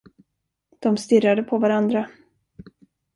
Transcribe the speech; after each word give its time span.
De 0.79 0.97
stirrade 0.97 1.43
på 1.43 1.57
varandra. 1.57 2.09